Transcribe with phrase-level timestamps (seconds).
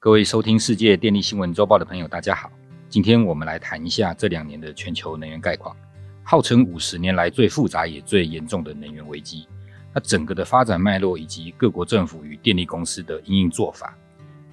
[0.00, 2.52] 各位收听世界电力新闻周报的朋友，大家好。
[2.88, 5.76] 今天我们来谈一下这两年的全球能源概况，
[6.22, 9.48] 号称五十年来最复杂也最严重的能源危机。
[9.92, 13.98] 那整个的发展脉络以及各国政府与电力公司的应应做法。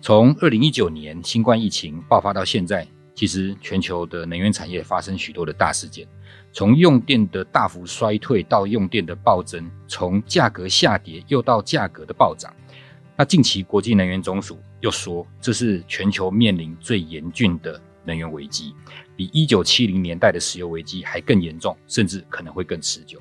[0.02, 6.08] 从二零一九年新冠疫情爆发到现在，其实全球的能源产业发生许多的大事件，
[6.54, 12.52] 从用电的大幅衰退到用电的暴增，从价格下跌又到价格的暴涨。
[13.16, 18.76] 那近期国际能源总署又说，这是全球面临最严峻的能源危机，
[19.16, 23.20] 比一九七零年代的石油危机还更严重，甚至可能会更持久。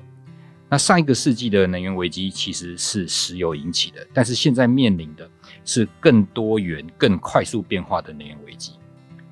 [0.67, 5.29] 那上一个世纪的能源危机其实是石油引起的，但是现在面临的
[5.63, 8.73] 是更多元、更快速变化的能源危机。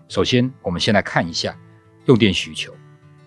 [0.08, 1.58] 首先，我们先来看一下
[2.06, 2.74] 用电需求。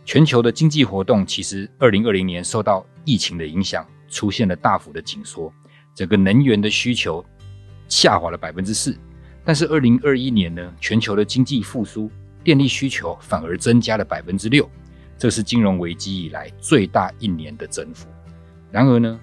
[0.05, 5.53] 全球的经济活动其实二零二零年受到疫情的影响，出现了大幅的紧缩。
[5.93, 7.25] 整个能源的需求
[7.89, 8.97] 下滑了百分之四，
[9.45, 12.11] 但是二零二一年呢，全球的经济复苏，
[12.43, 14.69] 电力需求反而增加了百分之六，
[15.17, 18.09] 这是金融危机以来最大一年的增幅。
[18.71, 19.21] 然而呢，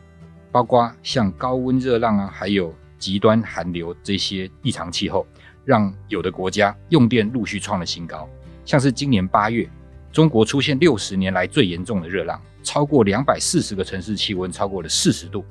[0.52, 5.28] 包括像高温热浪啊，还有极端寒流这些异常气候，
[5.66, 8.28] 让有的国家用电陆续创了新高。
[8.64, 9.70] 像是今年八月，
[10.12, 15.44] 中国出现六十年来最严重的热浪，超过两百四十个城市气温超过了四十度。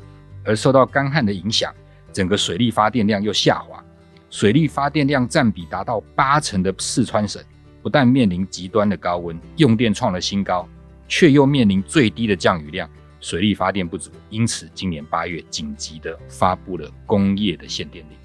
[0.45, 1.73] 而受到干旱的影响，
[2.13, 3.83] 整个水力发电量又下滑，
[4.31, 7.43] 水力发电量占比达到八成的四川省，
[7.83, 10.69] 不但面临极端的高温，用电创了新高，
[11.09, 12.89] 却又面临最低的降雨量，
[13.21, 18.17] 水力发电不足，因此今年八月紧急的发布了工业的限电令。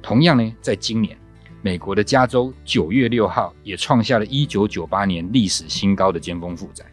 [0.00, 1.16] 同样呢，在今年，
[1.60, 6.84] 美国的加州九月六号也创下了一九九八年历史新高的尖峰负载。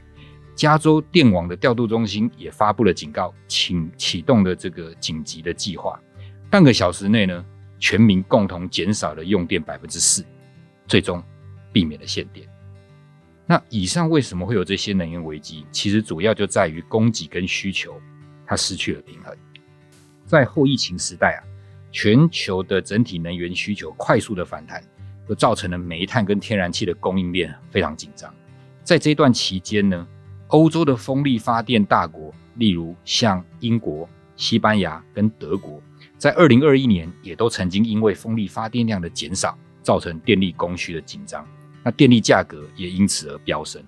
[0.59, 5.97] 加州电网的调度中心也发布了警告，请启动了这个紧急的计划。
[6.49, 7.45] 半个小时内呢，
[7.79, 10.21] 全民共同减少了用电百分之四，
[10.85, 11.23] 最终
[11.71, 12.45] 避免了限电。
[13.45, 15.65] 那以上为什么会有这些能源危机？
[15.71, 17.97] 其实主要就在于供给跟需求
[18.45, 19.33] 它失去了平衡。
[20.25, 21.47] 在后疫情时代啊，
[21.89, 24.83] 全球的整体能源需求快速的反弹，
[25.25, 28.29] 就造成了煤炭跟天然气的供应链非常紧张。
[28.83, 30.05] 在这段期间呢，
[30.49, 35.79] 欧洲的风力发电大国，例如像英国、西班牙跟德国，
[36.17, 41.47] 在二零二一年也都曾经因为风力发电量的减少，造成电力供需的紧张，
[41.83, 43.83] 那电力价格也因此而飙升。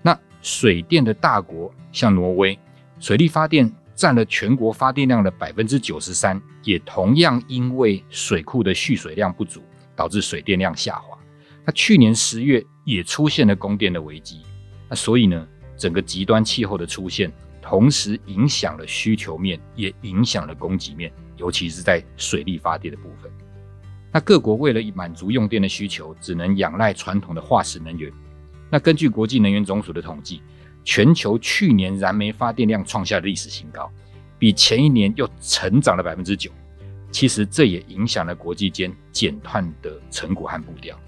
[0.00, 2.58] 那水电的大国像挪威，
[2.98, 9.60] 水力发电占了全国发电量的百分之九十三，也同样因为水库的蓄水量不足，
[9.94, 11.18] 导致水电量下滑。
[11.66, 14.40] 那去年十月也出现了供电的危机，
[14.88, 15.46] 那所以呢？
[15.76, 23.30] 整个极端气候的出现，同时影响了需求面，也影响了供给面，尤其是在水力发电的部分。
[24.12, 28.12] 那各国为了满足用电的需求，只能仰赖传统的化石能源。
[28.70, 30.40] 那根据国际能源总署的统计，
[30.84, 33.90] 全球去年燃煤发电量创下历史新高，
[34.38, 36.50] 比前一年又成长了百分之九。
[37.10, 40.98] 其实这也影响了国际间减碳的成果和步调。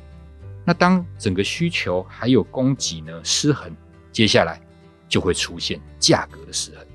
[0.64, 3.72] 那当整个需求还有供给呢失衡？
[4.16, 4.58] 接下来
[5.06, 6.86] 就会出现价格的失衡。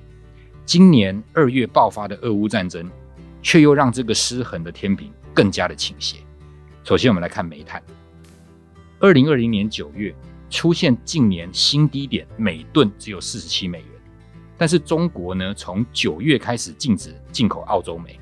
[0.65, 2.89] 今年二月爆发的俄乌战争，
[3.43, 6.17] 却又让这个失衡的天平更加的倾斜。
[6.83, 7.79] 首先，我们来看煤炭。
[8.99, 10.11] 二零二零年九月
[10.49, 13.87] 出现近年新低点，每吨只有四十七美元。
[14.57, 18.19] 但是中国呢，从九月开始禁止进口澳洲煤，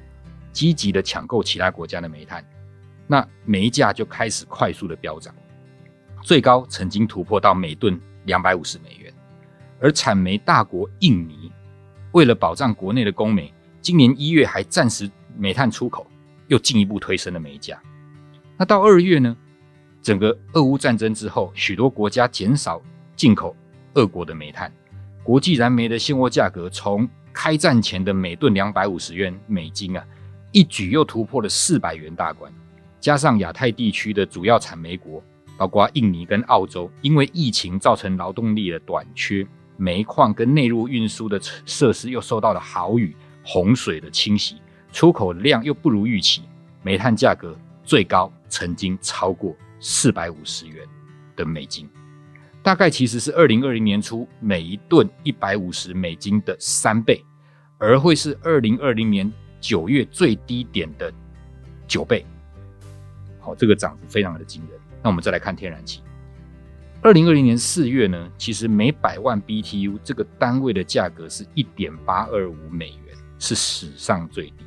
[0.51, 2.45] 积极的抢购其他国家的煤炭，
[3.07, 5.33] 那煤价就开始快速的飙涨，
[6.21, 7.99] 最高曾经突破到每吨。
[8.25, 9.11] 两百五十美元，
[9.79, 11.51] 而产煤大国印尼
[12.11, 16.05] 为了保障国内的供煤，今年一月还暂时煤炭出口，
[16.47, 17.81] 又进一步推升了煤价。
[18.55, 19.35] 那到二月呢？
[20.03, 22.79] 整个俄乌战争之后，许多国家减少
[23.15, 23.55] 进口
[23.95, 24.71] 俄国的煤炭，
[25.23, 30.05] 国际燃煤的现货价格从开战前的每吨两百五十元美金啊，
[30.51, 32.53] 一举又突破了四百元大关。
[32.99, 35.23] 加上亚太地区的主要产煤国。
[35.59, 39.45] 包括印尼跟澳洲，因为疫情造成劳动力的短缺，
[39.75, 43.13] 煤矿跟内陆运输的设施又受到了豪雨、
[43.43, 44.55] 洪水的侵袭，
[44.93, 46.43] 出口量又不如预期，
[46.81, 47.53] 煤炭价格
[47.83, 50.87] 最高曾经超过四百五十元
[51.35, 51.89] 的美金，
[52.63, 57.21] 大概其实是二零二零年初每一吨一百五十美金的三倍，
[57.77, 59.29] 而会是二零二零年
[59.59, 61.11] 九月最低点的
[61.85, 62.25] 九倍。
[63.41, 64.79] 好，这个涨幅非常的惊人。
[65.01, 66.01] 那我们再来看天然气。
[67.01, 74.65] 二零二零年四月呢，其实每百万 BTU 这个单位的价格是一点八二五美元，是史上最低。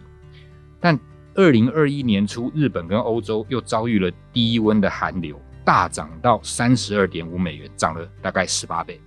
[0.80, 0.98] 但
[1.34, 8.98] 二零二一年初，日本跟欧洲又遭遇了低温的寒流，大涨到三十二点五美元，涨了大概十八倍。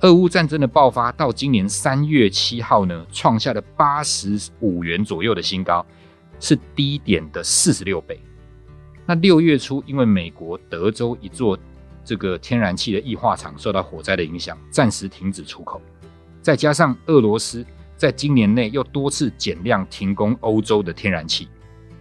[0.00, 5.86] 俄乌战争的爆发到今年三月七号呢，创下了八十五元左右的新高，
[6.38, 8.20] 是低点的四十六倍。
[9.12, 11.58] 那六月初，因为美国德州一座
[12.02, 15.82] 这个天然气的液化厂受到火灾的影响，暂时停止出口，
[16.40, 17.62] 再加上俄罗斯
[17.94, 21.46] 在今年内又多次减量停工欧洲的天然气，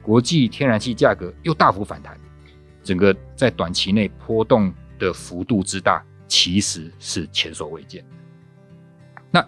[0.02, 2.18] 国际天然气价格又大幅反弹，
[2.82, 6.02] 整个在短期内波动的幅度之大。
[6.30, 8.02] 其实是前所未见。
[9.30, 9.46] 那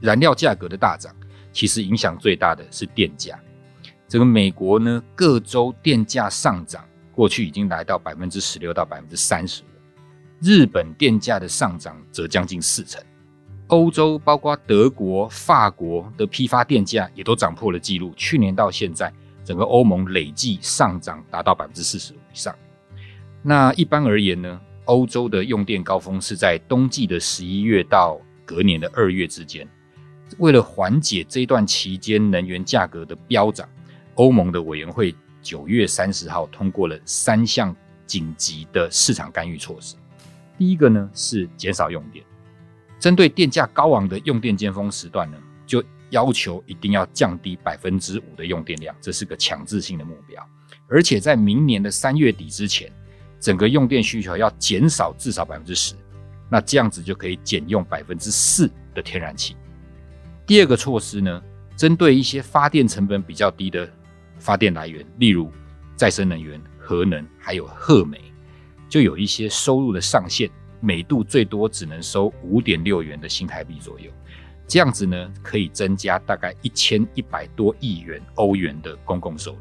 [0.00, 1.12] 燃料价格的大涨，
[1.50, 3.36] 其实影响最大的是电价。
[4.10, 9.66] 这个美国呢，各州电价上涨，过去已经来到百分之十六到百分之三十五。
[10.40, 13.00] 日本电价的上涨则将近四成。
[13.68, 18.12] 欧洲包括德国、法国的批发电价也都涨破了纪录。
[18.16, 19.12] 去年到现在，
[19.44, 22.52] 整个欧盟累计上涨达到百分之四十五以上。
[23.44, 24.60] 那一般而言呢？
[24.86, 29.68] 欧洲的用电高峰是在冬季的十一月到隔年的二月之间。
[30.38, 33.68] 为了缓解这段期间能源价格的飙涨，
[34.14, 37.74] 欧盟的委员会九月三十号通过了三项
[38.06, 39.96] 紧急的市场干预措施。
[40.58, 42.24] 第一个呢是减少用电，
[42.98, 45.36] 针对电价高昂的用电尖峰时段呢，
[45.66, 50.46] 就要求一定要降低百分之五的用电量，这是个强制性的目标，
[50.88, 52.92] 而且在明年的三月底之前。
[53.42, 55.94] 整个用电需求要减少至少百分之十，
[56.50, 59.56] 那这样子就可以减用百分之四的天然气。
[60.46, 61.42] 第二个措施呢，
[61.74, 63.90] 针对一些发电成本比较低的
[64.40, 65.48] 发电来源，例如
[65.94, 68.18] 再生能源、核能，还有褐煤，
[68.88, 70.50] 就有一些收入的上限，
[70.80, 74.10] 每度最多只能收五点六元的新台币左右。
[74.66, 79.58] 这样子呢，可以增加大概一千一百多亿元欧元的公共收入。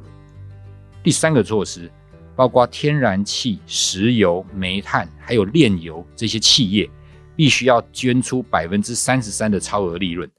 [1.04, 1.92] 第三个措施。
[2.36, 6.90] 包括天然气、石油、煤炭，还有炼油这些企业，
[7.36, 10.32] 必须要捐出百分之三十三的超额利润，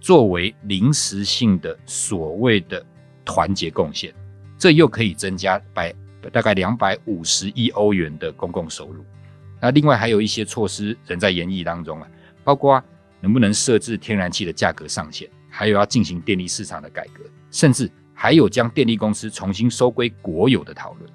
[0.00, 2.82] 作为临时性的所谓的
[3.24, 4.12] 团结贡献，
[4.58, 5.94] 这又可以增加百
[6.32, 9.04] 大概两百五十亿欧元的公共收入。
[9.60, 12.08] 那另外还有一些措施仍在研议当中啊，
[12.42, 12.82] 包括
[13.20, 21.10] 能不能设置天然气的价格上限，还有要进行电力市场的改革，甚至还有将电力公司重新收归国有的讨论。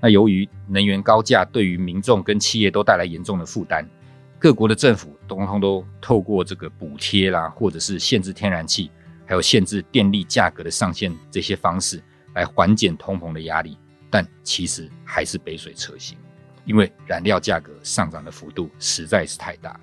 [0.00, 3.84] 那由于能源高价对于民众跟企业都带来严重的负担，
[4.38, 8.92] 各国的政府通通都透过这个补贴啦，或者是限制天然气，
[9.28, 12.02] 还有限制电力价格的上限这些方式
[12.34, 13.76] 来缓解通膨的压力，
[14.08, 16.16] 但其实还是杯水车薪，
[16.64, 19.78] 因为燃料价格上涨的幅度实在是太大。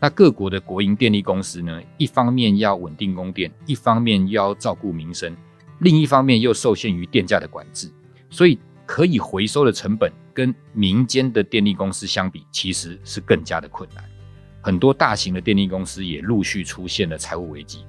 [0.00, 5.36] 那各国的国营电力公司呢，一方面要稳定供电，一方面又要照顾民生，
[5.80, 7.92] 另一方面又受限于电价的管制，
[8.30, 8.58] 所以。
[8.88, 14.04] 可以回收的成本跟民间的电力公司相比，其实是更加的困难。
[14.62, 17.84] 很多大型的电力公司也陆续出现了财务危机。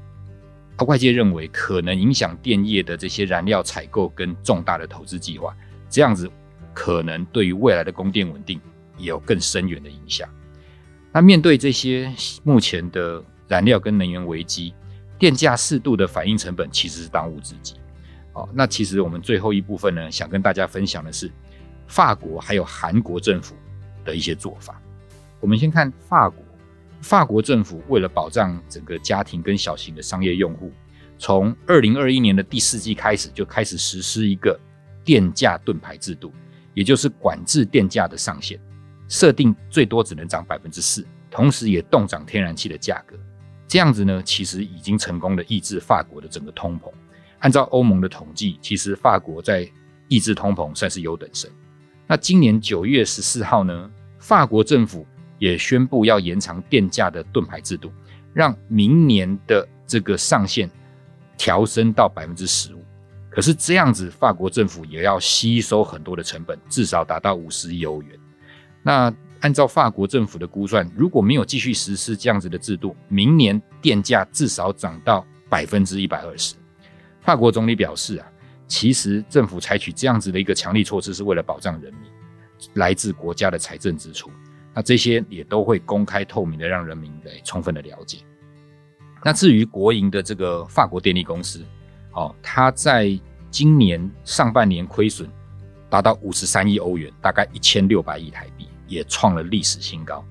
[0.86, 5.56] 外界认为，可能影响电业的这些燃料采购跟重大的投资计划，
[5.90, 6.30] 这样子
[6.74, 8.62] 可能对于未来的供电稳定
[8.98, 10.30] 也有更深远的影响。
[11.12, 12.14] 那面对这些
[12.44, 14.74] 目前的燃料跟能源危机，
[15.18, 17.76] 电价适度的反应成本其实是当务之急。
[18.34, 21.32] 哦，那其实我们最后一部分呢，想跟大家分享的是
[21.88, 23.56] 法国还有韩国政府
[24.06, 24.80] 的一些做法。
[25.40, 26.46] 我们先看法国，
[27.08, 30.74] 法国政府为了保障整个家庭跟小型的商业用户，
[31.18, 34.60] 从二零二一年的第四季开始就开始实施一个
[35.06, 36.34] 电价盾牌制度，
[36.74, 38.60] 也就是管制电价的上限，
[39.08, 43.16] 设定最多只能涨百分之四，同时也冻涨天然气的价格。
[43.70, 46.92] 这样子呢，其实已经成功的抑制法国的整个通膨。
[47.40, 49.66] 按照欧盟的统计，其实法国在
[50.10, 51.50] 抑制通膨算是优等生。
[52.06, 55.08] 那今年九月十四号呢，法国政府
[55.38, 57.92] 也宣布要延长电价的盾牌制度，
[58.34, 60.70] 让明年的这个上限
[61.38, 62.84] 调升到百分之十五。
[63.30, 68.20] 可是这样子，法国政府也要吸收很多的成本，至少达到五十亿欧元。
[68.82, 76.56] 那按照法国政府的估算，如果没有继续实施这样子的制度，明年电价至少涨到百分之一百二十。
[77.22, 78.26] 法国总理表示啊，
[78.68, 82.10] 其实政府采取这样子的一个强力措施，是为了保障人民
[82.74, 84.32] 来自国家的财政支出。
[84.78, 88.20] 那这些也都会公开透明的，让人民来充分的了解。
[89.24, 91.66] 那至于国营的这个法国电力公司，
[92.14, 93.20] 哦，它在
[93.50, 95.28] 今年上半年亏损
[95.90, 100.24] 达到五十三亿欧元，大概一千六百亿台币，也创了历史新高。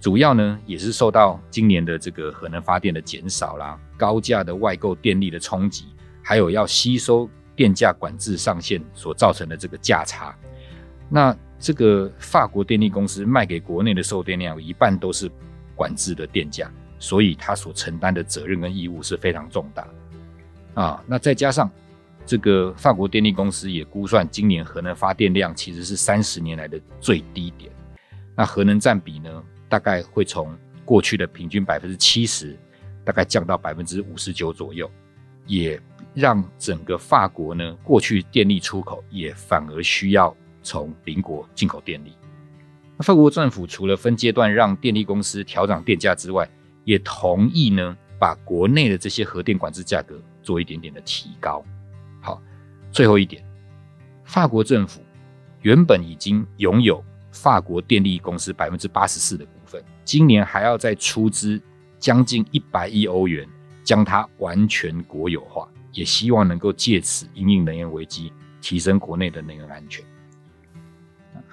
[0.00, 5.88] 主要呢，也是受到今年的这个核能发电的减少啦，高价的外购电力的冲击。
[6.22, 10.34] 还有要吸收电价管制上限所造成的这个价差。
[11.14, 15.30] 那这个法国电力公司卖给国内的售电量有一半都是
[15.76, 16.68] 管制的电价，
[16.98, 19.86] 所以它所承担的责任跟义务是非常重大
[20.74, 21.04] 啊。
[21.06, 21.70] 那再加上
[22.26, 27.70] 这个法国电力公司也估算，今年核能发电量其实是三十年来的最低点。
[28.34, 30.52] 那核能占比呢，大概会从
[30.84, 32.58] 过去的平均百分之七十，
[33.04, 34.90] 大概降到百分之五十九左右，
[35.46, 35.80] 也
[36.12, 40.36] 让整个法国呢，过去电力出口也反而需要。
[40.64, 42.16] 从邻国进口电力，
[42.96, 46.48] 那法国政府除了分阶段让电力公司调涨电价之外，
[46.84, 51.62] 也同意呢把国内的这些核电管制价格做一点点的提高。
[52.20, 52.42] 好，
[52.90, 53.44] 最后一点，
[54.24, 55.02] 法国政府
[55.60, 61.60] 原本已经拥有法国电力公司百分之八十四的股份，今年还要再出资
[61.98, 63.46] 将近一百亿欧元
[63.82, 70.02] 将它完全国有化，也希望能够借此因应能源危机，提升国内的能源安全。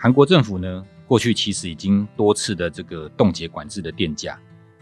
[0.03, 4.36] 韩国政府呢，过去其实已经多次的这个冻结管制的电价，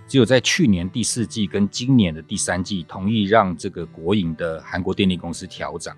[0.08, 5.94] 只有在去年第四季跟今年的第三季同意让这个国营的韩国电力公司调涨，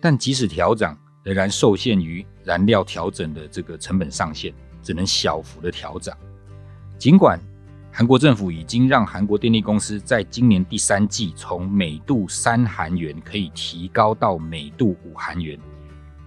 [0.00, 6.16] 但即使调涨，仍然受限于燃料调整的这个成本上限，只能小幅的调涨。
[6.96, 7.40] 尽管
[7.90, 15.58] 韩国政府已经让韩国电力公司在今年第三季从每度三韩元可以提高到每度五韩元。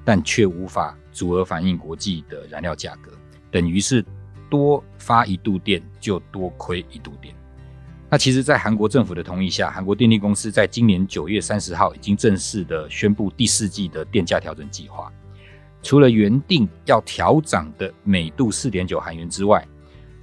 [0.05, 3.11] 但却无法足额反映国际的燃料价格，
[3.51, 4.05] 等于是
[4.49, 7.35] 多发一度电就多亏一度电。
[8.09, 15.11] 那其实，在韩国政府的同意下，韩国电力公司在今年九月三十号已经正式的宣布第四季的电价调整计划。
[15.83, 19.67] 除了原定要调涨的每度四点九韩元之外，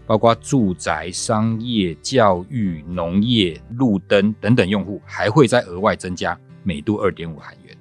[0.06, 7.75] 包括住宅、商业、教育、农业、路灯等等用户，还会再额外增加每度二点五韩元。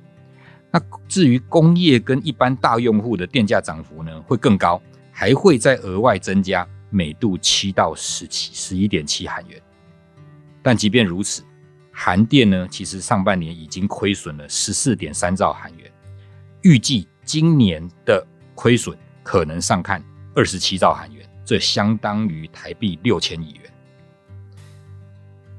[0.76, 9.58] 那至于工业跟一般大用户的电价涨幅呢，会更高，还会再额外增加每度七到十七十一点七韩元。
[10.62, 11.44] 但即便如此，
[11.94, 15.90] 韩电呢，其实上半年已经亏损了十四点三兆韩元，
[16.64, 20.04] 预计今年的亏损可能上看
[20.36, 23.72] 二十七兆韩元，这相当于台币六千亿元。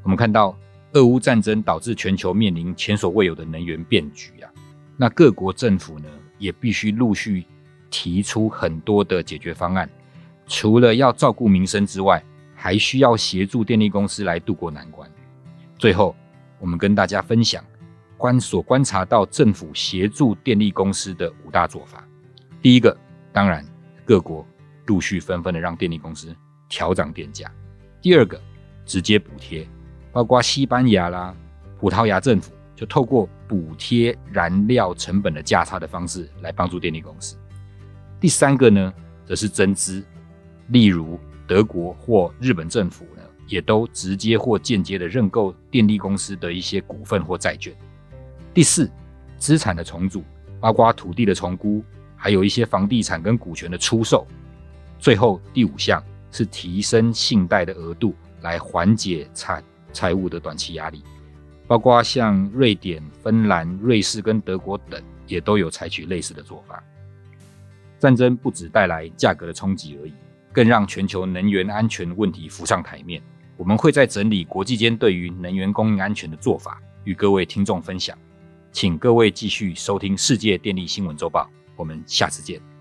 [0.02, 0.54] 我们看到，
[0.92, 4.50] 俄乌战争导致全球面临前所未有的能源变局啊。
[4.96, 7.44] 那各国政府呢，也必须陆续
[7.90, 9.88] 提出很多的解决方案。
[10.46, 12.22] 除了要照顾民生之外，
[12.54, 15.10] 还需要协助电力公司来渡过难关。
[15.78, 16.16] 最后，
[16.58, 17.62] 我们跟大家分享
[18.16, 22.02] 观所观察到政府协助电力公司的五大做法。
[22.62, 22.96] 第一个，
[23.32, 23.62] 当然
[24.04, 24.46] 各国
[24.86, 26.34] 陆续纷纷的让电力公司
[26.68, 27.52] 调涨电价。
[28.00, 28.40] 第二个，
[28.86, 29.68] 直接补贴，
[30.12, 31.36] 包括西班牙啦、
[31.78, 32.52] 葡萄牙政府。
[32.76, 37.36] 就透过补贴燃料成本的价差的方式来帮助电力公司。
[38.20, 38.92] 第三个呢，
[39.24, 40.04] 则是增资，
[40.68, 47.74] 例如德国或日本政府呢，也都直接或间接的认购电力公司的一些股份或债券。
[48.52, 48.90] 第四，
[49.38, 50.22] 资产的重组，
[50.60, 51.82] 包括土地的重估，
[52.14, 54.26] 还有一些房地产跟股权的出售。
[54.98, 61.02] 最后第五项是提升信贷的额度，来缓解财财务的短期压力。
[61.66, 66.82] 包括像瑞典、芬兰、瑞士跟德国等，也都有采取类似的做法。
[67.98, 70.12] 战争不只带来价格的冲击而已，
[70.52, 73.22] 更让全球能源安全问题浮上台面。
[73.56, 78.16] 我们会在整理国际间对于能源供应安全的做法，与各位听众分享。
[78.70, 81.44] 请各位继续收听《世界电力新闻周报》，
[81.74, 82.75] 我们下次见。